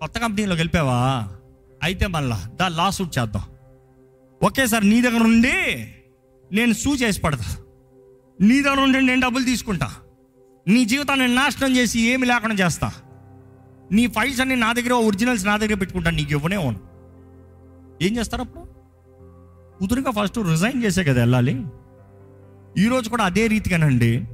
[0.00, 1.28] కొత్త కంపెనీలోకి వెళ్ళిపోయావా
[1.82, 3.42] అయితే మళ్ళా దా లా సూట్ చేద్దాం.
[4.42, 5.54] ఒకేసారి నీ దగ్గర నుండి
[6.52, 7.56] నేను సూ చేసి పడతా.
[8.40, 9.92] నీ దగ్గర నుండి నేను డబ్బులు తీసుకుంటా.
[10.68, 12.92] నీ జీవితాన్ని నాశనం చేసి ఏమి లేకుండా చేస్తా.
[13.92, 16.80] నీ ఫైల్స్ అన్ని నా దగ్గర ఒరిజినల్స్ నా దగ్గర పెట్టుకుంటాను నీకు ఇవ్వనే అవును
[18.02, 18.67] ఏం చేస్తారు అప్పుడు?
[19.80, 21.64] కుదురుగా ఫస్ట్ రిజైన్ చేసే కదా వెళ్ళాలి
[22.78, 24.24] ఈరోజు కూడా అదే రీతిగానండి.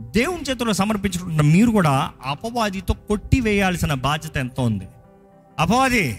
[0.00, 4.84] దేవుని చేతిలో సమర్పించుకుంటున్న మీరు కూడా అపవాదితో కొట్టి వేయాల్సిన బాధ్యత ఎంత ఉంది.
[5.58, 6.18] అపవాది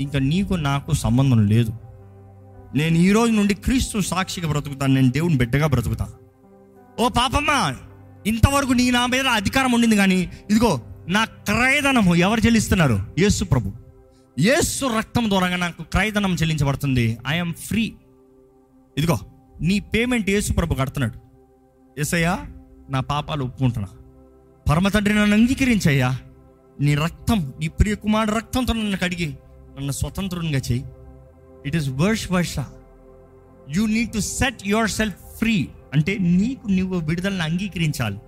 [0.00, 1.72] ఇంకా నీకు నాకు సంబంధం లేదు.
[2.74, 6.08] నేను ఈ రోజు నుండి క్రీస్తు సాక్షిగా బ్రతుకుతాను నేను దేవుని బిడ్డగా బ్రతుకుతా.
[7.00, 7.74] ఓ పాపమ్మా
[8.26, 13.06] ఇంతవరకు నీ నా మీద అధికారం ఉండింది కానీ ఇదిగో నా క్రయధనము ఎవరు చెల్లిస్తున్నారు?
[13.18, 13.81] యేసు ప్రభు.
[14.38, 17.18] యేసు రక్తం ద్వారా నాకు క్రయధనం చెల్లించబడుతుంది.
[17.28, 17.92] ఐఎమ్ ఫ్రీ
[18.98, 19.18] ఇదిగో
[19.60, 21.18] నీ పేమెంట్ యేసు ప్రభు కడుతున్నాడు.
[22.00, 22.46] ఎసయ్యా
[22.90, 23.88] నా పాపాలు ఒప్పుకుంటున్నా.
[24.70, 26.18] పరమతండ్రి నన్ను అంగీకరించయ్యా.
[26.80, 29.36] నీ రక్తం నీ ప్రియ కుమారుడు రక్తంతో నన్ను కడిగి
[29.76, 30.84] నన్ను స్వతంత్రంగా చేయి.
[31.66, 32.58] It is worse worse
[33.76, 38.18] you need to set yourself free అంటే నీకు నువ్వు విడుదలను అంగీకరించాలి.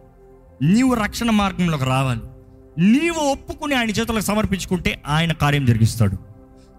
[0.63, 2.21] నీవు రక్షణ మార్గంలోకి రావాలి.
[2.79, 6.17] నీవు ఒప్పుకుని ఆయన చేతులకు సమర్పించుకుంటే ఆయన కార్యం జరిగిస్తాడు.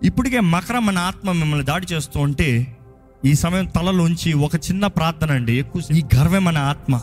[0.03, 2.77] ఇప్పటికే మకరం మన ఆత్మ మిమ్మల్ని దాడి చేస్తూ ఉంటే
[3.25, 5.59] ఈ సమయం తలలోంచి ఒక చిన్న ప్రార్థన అండి.
[5.59, 7.01] ఎక్కువ ఈ గర్వమైన ఆత్మ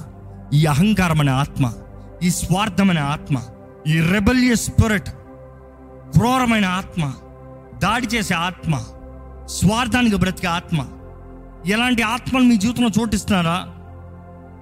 [0.55, 1.73] ఈ అహంకారమైన ఆత్మ
[2.23, 3.43] ఈ స్వార్థమైన ఆత్మ
[3.87, 5.09] ఈ రెబలియస్ స్పిరిట్
[6.13, 7.13] క్రూరమైన ఆత్మ
[7.83, 8.85] దాడి చేసే ఆత్మ
[9.47, 10.87] స్వార్థానికి బ్రతికే ఆత్మ
[11.67, 13.69] ఎలాంటి ఆత్మలు మీ జీవితంలో చోటిస్తున్నారా?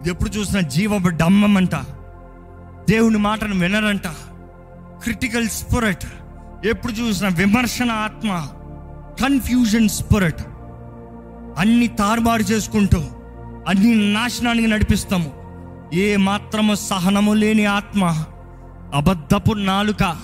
[0.06, 1.74] ఎప్పుడు చూసినా జీవ డమ్మమంట.
[2.88, 4.06] దేవుని మాటను వినరంట.
[5.02, 6.04] క్రిటికల్ స్పిరిట్
[6.66, 8.48] ఎప్పుడు చూసినా విమర్శన ఆత్మ
[9.22, 10.40] కన్ఫ్యూజన్ స్పిరిట్
[11.58, 12.98] అన్ని తారుబారు చేసుకుంటూ
[13.68, 15.32] అన్ని నాశనానికి నడిపిస్తాము.
[15.94, 18.24] ఏ మాత్రము సహనము లేని ఆత్మ
[18.94, 20.16] అబద్ధపు నాలుక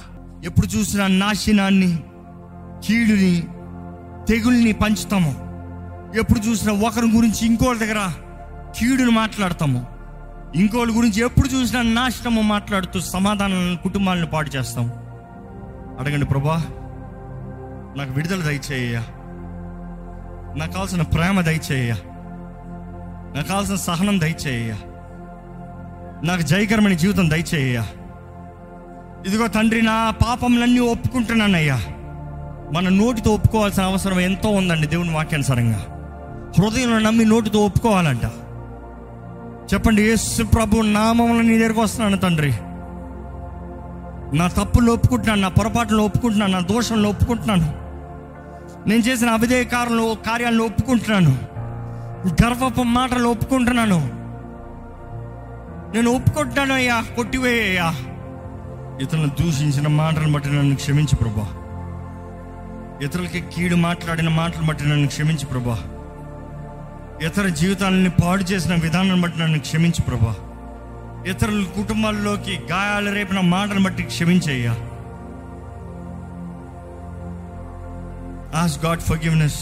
[0.45, 2.03] ఎప్పుడు చూసినా నాశనాన్ని
[2.87, 3.43] కీడుని
[4.29, 5.47] తెగుల్ని పంచుతాము.
[6.19, 8.13] ఎప్పుడు చూసినా ఒకరి గురించి ఇంకోటి దగ్గర
[8.79, 9.96] కీడుని మాట్లాడతాము.
[10.57, 14.93] ఇంకోళ్ళ గురించి ఎప్పుడు చూసినా నాశనము మాట్లాడుతూ సమాధానాలను కుటుంబాలను పాడు చేస్తాం.
[16.01, 16.65] అడగండి ప్రభా
[17.97, 19.01] నాకు విడుదల దయచేయ్యా
[20.57, 21.95] నాకు కావాల్సిన ప్రేమ దయచేయ్యా
[23.37, 24.77] నాకు కావాల్సిన సహనం దయచేయ్యా
[26.25, 27.87] నాకు జయకరమైన జీవితం దయచేయ్యా
[29.27, 31.77] ఇదిగో తండ్రి నా పాపంలన్నీ ఒప్పుకుంటున్నానయ్యా.
[32.73, 35.87] మన నోటితో ఒప్పుకోవాల్సిన అవసరం ఎంతో ఉందండి దేవుని వాక్యానుసారంగా.
[36.59, 38.27] హృదయంలో నమ్మి నోటితో ఒప్పుకోవాలంట.
[39.73, 42.53] చెప్పండి యేసు ప్రభు నామంలో నీ దగ్గరకు వస్తున్నాను తండ్రి.
[44.37, 47.87] నా తప్పులు ఒప్పుకుంటున్నాను నా పొరపాట్లు ఒప్పుకుంటున్నాను నా దోషంలో ఒప్పుకుంటున్నాను.
[48.89, 51.39] నేను చేసిన అవిధేయ కార్యాలు కార్యాలను ఒప్పుకుంటున్నాను.
[52.29, 53.99] గర్వపు మాటలు ఒప్పుకుంటున్నాను.
[55.95, 57.95] నేను ఒప్పుకుంటున్నాను అయ్యా కొట్టివేయ్యా
[59.01, 61.49] ఇతరులను దూషించిన మాటలను బట్టి నన్ను క్షమించు ప్రభా.
[63.03, 65.79] ఇతరులకి కీడు మాట్లాడిన మాటలు బట్టి నన్ను క్షమించు ప్రభా.
[67.25, 70.35] ఇతర జీవితాలని పాడు చేసిన విధానం బట్టి నన్ను క్షమించు ప్రభా.
[71.27, 74.71] ఇతరుల కుటుంబాల్లోకి గాయాలు రేపిన మాటను బట్టి క్షమించయ్యా.
[78.59, 79.61] ఆస్ గాడ్ ఫర్ గివ్నెస్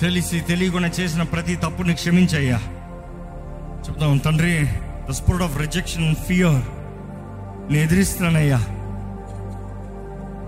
[0.00, 2.60] తెలిసి తెలియకుండా చేసిన ప్రతి తప్పుని క్షమించయ్యా.
[3.88, 4.68] చెప్తాం తండ్రి
[5.08, 6.62] the spirit of rejection fear
[7.72, 8.58] నేను ఎదిరిస్తున్నానయ్యా.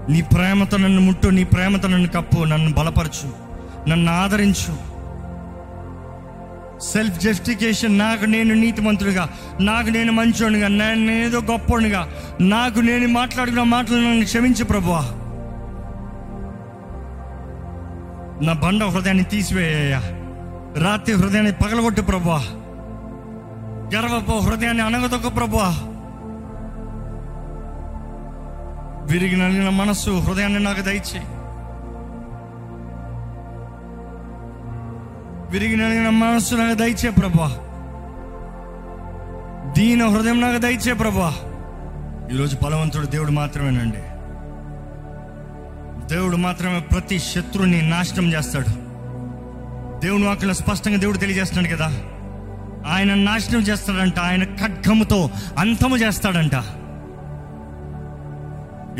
[0.08, 3.32] నీ ప్రేమతో నన్ను ముట్టు నీ ప్రేమతో నన్ను కప్పు నన్ను బలపరచు
[3.88, 4.89] నన్ను ఆదరించు.
[6.80, 12.08] సెల్ఫ్ జస్టిఫికేషన్ నాకు నేను నీతిమంతుడిగా నాకు నేను మంచోనిగా నేను ఏదో గొప్పోనిగా
[12.40, 15.00] నాకు నేను మాట్లాడుకున్న మాటలు నన్ను క్షమించు ప్రభువా.
[18.46, 19.98] నా బండ హృదయాన్ని తీసివేయ్యా
[20.82, 22.42] రాత్రి హృదయాన్ని పగలగొట్టు ప్రభువా.
[23.94, 25.74] గర్వపు హృదయాన్ని అనగదొక్క ప్రభువా.
[29.02, 31.24] విరిగి నలిగిన మనస్సు హృదయాన్ని నాకు దయచేయి.
[35.50, 37.46] విరిగి నలిగిన మనస్సు నాకు దయచే ప్రభా.
[39.72, 41.34] దీన హృదయం నాకు దయచే ప్రభా.
[42.32, 43.96] ఈరోజు బలవంతుడు దేవుడు మాత్రమేనండి.
[46.14, 48.70] దేవుడు మాత్రమే ప్రతి శత్రువుని నాశనం చేస్తాడు.
[50.06, 51.86] దేవుని వాక్యం స్పష్టంగా దేవుడు తెలియజేస్తున్నాడు కదా.
[52.92, 56.54] ఆయన నాశనం చేస్తాడంట ఆయన ఖడ్గముతో అంతము చేస్తాడంట.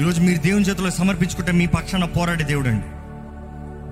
[0.00, 2.86] ఈరోజు మీరు దేవుని చేతిలో సమర్పించుకుంటే మీ పక్షాన పోరాడే దేవుడు అండి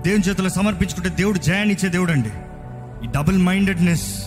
[0.03, 2.29] దేవుని చేతిలో సమర్పించుకుంటే దేవుడు జయాన్నిచ్చే దేవుడు అండి
[3.05, 4.25] ఈ డబుల్ మైండెడ్నెస్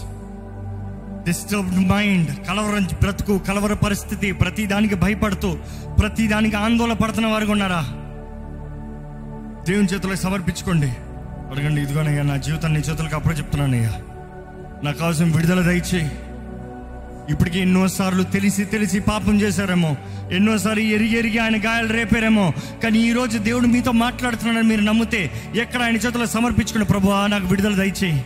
[1.26, 5.58] డిస్టర్బ్డ్ మైండ్ కలవరం బ్రతుకు కలవర పరిస్థితి ప్రతి దానికి భయపడుతూ
[6.00, 7.82] ప్రతి దానికి ఆందోళన పడుతున్న వారు ఉన్నారా?
[9.64, 10.88] దేవుని చేతిలో సమర్పించుకోండి.
[11.52, 13.94] అడగండి ఇదిగోనయ్యా నా జీవితాన్ని నీ చేతులకు అప్పుడు చెప్తున్నానయ్యా
[14.84, 16.12] నాకు కావాల్సిన విడుదల దయచేయి
[17.32, 19.98] ఇప్పటికి ఎన్నోసార్లు తెలిసి తెలిసి పాపం చేశారేమో
[20.32, 22.54] ఎన్నోసార్లు ఎరిగి ఎరిగి ఆయన గాయాలు రేపారేమో
[22.84, 28.26] కానీ ఈరోజు దేవుడు మీతో మాట్లాడుతున్నాడని మీరు నమ్మితే ఎక్కడ ఆయన చేతిలో సమర్పించుకుని ప్రభు నాకు విడుదల దయచేయి.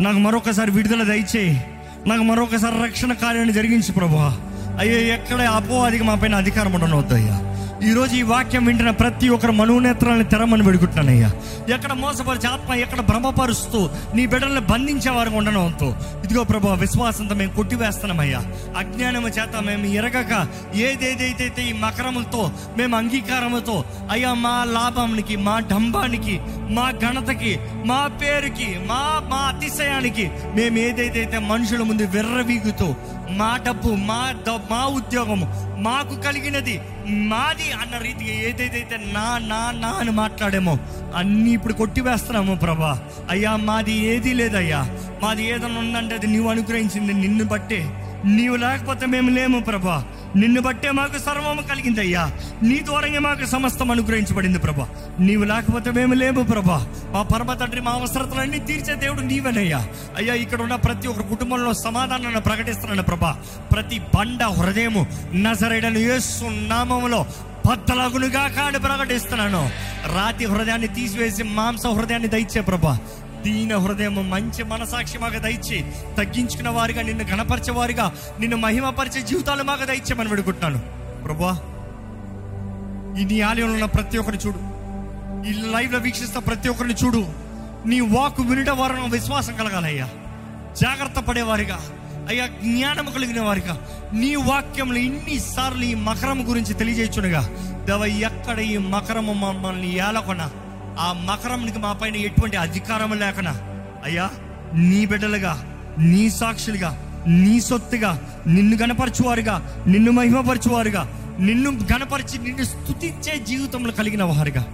[0.00, 1.64] నాకు మరొకసారి విడుదల దయచేయి.
[2.06, 4.38] నాకు మరొకసారి రక్షణ కార్యాన్ని జరిగించు ప్రభా
[4.78, 10.24] అయ్యో ఎక్కడ అపోవాదికి మా పైన అధికారం ఉండనవద్దయ్యా ఈ రోజు ఈ వాక్యం వింటున్న ప్రతి ఒక్కరు మనోనేత్రాలను
[10.24, 11.28] తెరమని పెడుకుంటున్నానయ్యా
[11.74, 13.80] ఎక్కడ మోసపరిచే ఆత్మ ఎక్కడ భ్రమపరుస్తూ
[14.14, 15.88] నీ బిడ్డల్ని బంధించేవారు ఉండడంతో
[16.24, 18.40] ఇదిగో ప్రభా విశ్వాసంతో మేము కొట్టివేస్తున్నామయ్యా.
[18.78, 20.32] అజ్ఞానము చేత మేము ఎరగక
[20.80, 22.42] ఏదేదైతే ఈ మకరములతో
[22.76, 23.76] మేము అంగీకారముతో
[24.10, 26.36] అయ్యా మా లాభానికి మా డంబానికి
[26.70, 27.52] మా ఘనతకి
[27.84, 32.88] మా పేరుకి మా మా అతిశయానికి మేము ఏదైతే మనుషుల ముందు విర్రవీగుతూ
[33.30, 39.88] మా డబ్బు మా ద- మా ఉద్యోగము మాకు కలిగినది మాది అన్న రీతిగా ఏదైతే నా నా నా
[39.88, 40.78] అని మాట్లాడేమో
[41.16, 42.98] అన్నీ ఇప్పుడు కొట్టివేస్తున్నాము ప్రభా.
[43.30, 44.86] అయ్యా మాది ఏదీ లేదయ్యా.
[45.22, 47.90] మాది ఏదైనా ఉందంటే అది నీవు అనుగ్రహించింది నిన్ను బట్టే.
[48.24, 50.04] నీవు లేకపోతే మేము లేము ప్రభా.
[50.36, 54.88] నిన్ను బట్టే మాకు సర్వము కలిగింది అయ్యా నీ ద్వారంగా మాకు సమస్తం అనుగ్రహించబడింది ప్రభా.
[55.20, 56.86] నీవు లేకపోతే మేము లేము ప్రభా.
[57.10, 59.88] మా పరమ తండ్రి మా అవసరతలన్నీ తీర్చే దేవుడు నీవేనయ్యా.
[60.16, 63.40] అయ్యా ఇక్కడ ఉన్న ప్రతి ఒక్క కుటుంబంలో సమాధానాన్ని ప్రకటిస్తున్నాను ప్రభా.
[63.72, 67.26] ప్రతి బండ హృదయము నజరైడను యేసు నామములో
[67.68, 69.70] బద్దలగునుగా కాడు ప్రకటిస్తున్నాను.
[70.14, 72.98] రాతి హృదయాన్ని తీసివేసి మాంస హృదయాన్ని దయచే ప్రభా.
[73.42, 75.84] దీన హృదయం మంచి మనసాక్షి మాకు దయచి
[76.18, 80.78] తగ్గించుకున్న వారిగా నిన్ను గణపరిచేవారిగా నిన్ను మహిమపరిచే జీవితాలు మాకు దయచేమని విడుకుంటున్నాను.
[81.22, 81.52] ప్రభా
[83.20, 84.58] ఈ నీ ఆలయంలో ఉన్న ప్రతి ఒక్కరిని చూడు.
[85.48, 87.26] ఈ లైవ్లో వీక్షిస్తున్న ప్రతి ఒక్కరిని చూడు.
[87.86, 90.08] నీ వాక్ వినడం వారు విశ్వాసం కలగాలయ్యా.
[90.80, 91.78] జాగ్రత్త పడేవారిగా
[92.28, 93.80] అయ్యా జ్ఞానము కలిగిన వారిగా
[94.12, 97.48] నీ వాక్యంలో ఇన్నిసార్లు ఈ మకరం గురించి తెలియజేయచ్చునుగా
[97.84, 100.50] దేవ ఎక్కడ ఈ మకరము మమ్మల్ని ఏలకొనా?
[100.98, 103.52] ఆ మకరంనికి మా పైన ఎటువంటి అధికారం లేకనా?
[104.04, 104.30] అయ్యా
[104.74, 105.52] నీ బిడ్డలుగా
[105.98, 106.90] నీ సాక్షులుగా
[107.26, 111.02] నీ సొత్తుగా నిన్ను గణపరచువారుగా నిన్ను మహిమపరచువారుగా
[111.38, 114.64] నిన్ను గణపరిచి నిన్ను స్థుతించే జీవితంలో కలిగిన వారుగా.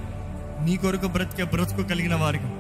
[0.64, 2.50] నీ కొరకు బ్రతికే బ్రతుకు కలిగిన వారుగా.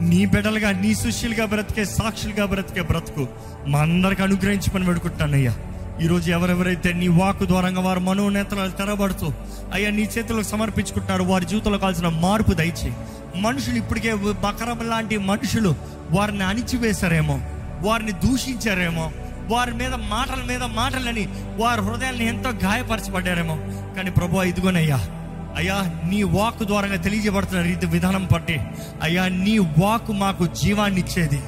[0.00, 3.28] నీ బిడ్డలుగా నీ శిష్యులుగా బ్రతికే సాక్షులుగా బ్రతికే బ్రతుకు
[3.66, 5.54] మా అందరికి అనుగ్రహించి పని పెడుకుంటానయ్యా
[6.02, 9.32] ఈరోజు ఎవరెవరైతే నీ వాకు ద్వారంగా వారు మనోనేతలు తెరబడుతూ
[9.72, 12.94] అయ్యా నీ చేతులకు సమర్పించుకుంటున్నారు వారి జీవితంలో కావాల్సిన మార్పు దయచేయి.
[13.36, 15.74] మనుషులు ఇప్పటికే బకరం లాంటి మనుషులు
[16.10, 17.40] వారిని అణిచివేశారేమో
[17.82, 19.12] వారిని దూషించారేమో
[19.50, 23.56] వారి మీద మాటల మీద మాటలని వారి హృదయాన్ని ఎంతో గాయపరచబడ్డారేమో.
[23.96, 25.00] కానీ ప్రభు ఇదిగోనయ్యా
[25.56, 28.60] అయ్యా నీ వాక్ ద్వారా తెలియజేయబడుతున్న రీతి విధానం బట్టి
[29.02, 31.40] అయ్యా నీ వాక్ మాకు జీవాన్ని ఇచ్చేది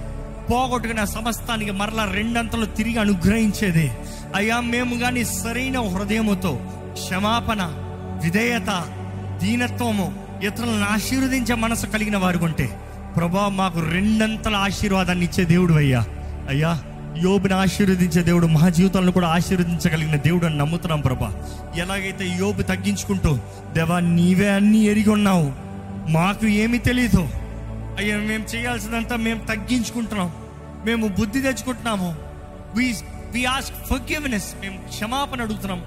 [0.50, 3.92] పోగొట్టుకున్న సమస్తానికి మరలా రెండంతలు తిరిగి అనుగ్రహించేది.
[4.34, 6.60] అయ్యా మేము కానీ సరైన హృదయముతో
[6.92, 7.62] క్షమాపణ
[8.24, 8.86] విధేయత
[9.42, 12.78] దీనత్వము ఇతరులను ఆశీర్వదించే మనసు కలిగిన వారు ఉంటే
[13.16, 16.04] ప్రభా మాకు రెండంతల ఆశీర్వాదాన్ని ఇచ్చే దేవుడు అయ్యా.
[16.48, 16.80] అయ్యా
[17.22, 21.42] యోబుని ఆశీర్వదించే దేవుడు మా జీవితాలను కూడా ఆశీర్వదించగలిగిన దేవుడు అని నమ్ముతున్నాం ప్రభా.
[21.76, 23.38] ఎలాగైతే యోబు తగ్గించుకుంటూ
[23.72, 25.52] దేవా నీవే అన్నీ ఎరిగి ఉన్నావు
[26.10, 27.28] మాకు ఏమీ తెలీదు.
[27.98, 30.32] అయ్యా మేము చేయాల్సినంత మేము తగ్గించుకుంటున్నాం.
[30.86, 32.14] మేము బుద్ధి తెచ్చుకుంటున్నాము.
[32.76, 32.94] వీ
[33.32, 35.80] వి ఆస్క్ ఫర్గివ్నెస్ మేము క్షమాపణ అడుగుతున్నాం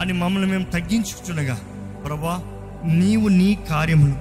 [0.00, 1.56] అని మమ్మల్ని మేము తగ్గించుకుంటుండగా
[2.04, 2.34] ప్రభా
[2.96, 4.16] నీవు నీ కార్యములు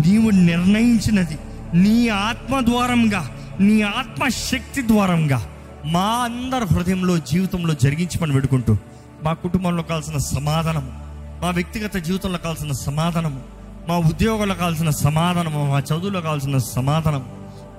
[0.00, 1.36] నీవు నిర్ణయించినది
[1.74, 3.22] నీ ఆత్మ ద్వారంగా
[3.58, 5.40] నీ ఆత్మ శక్తి ద్వారంగా
[5.86, 8.72] మా అందరి హృదయంలో జీవితంలో జరిగించమని పెడుకుంటూ
[9.24, 10.86] మా కుటుంబంలో కావాల్సిన సమాధానం
[11.42, 13.40] మా వ్యక్తిగత జీవితంలో కావాల్సిన సమాధానము
[13.88, 17.22] మా ఉద్యోగంలో కావాల్సిన సమాధానము మా చదువులో కావాల్సిన సమాధానం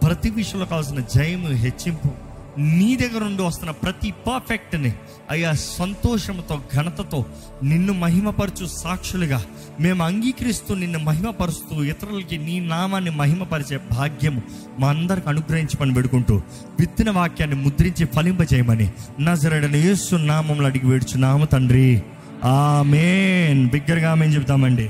[0.04, 2.10] ప్రతి విషయంలో కావాల్సిన జయము హెచ్చింపు
[2.58, 4.94] నీ దగ్గర నుండి వస్తున్న ప్రతి పర్ఫెక్ట్ని
[5.32, 7.26] అయ్యా సంతోషంతో ఘనతతో
[7.64, 9.44] నిన్ను మహిమపరచు సాక్షులుగా
[9.80, 14.42] మేము అంగీకరిస్తూ నిన్ను మహిమపరుస్తూ ఇతరులకి నీ నామాన్ని మహిమపరిచే భాగ్యము
[14.80, 16.42] మా అందరికి అనుగ్రహించి పని పెడుకుంటూ
[16.80, 22.02] విత్తిన వాక్యాన్ని ముద్రించి ఫలింపజేయమని నజరడని యేసు నామంలో అడిగి వేడుచు నామ తండ్రి.
[22.44, 23.70] ఆమెన్.
[23.70, 24.90] బిగ్గరగా మేము చెబుతామండి.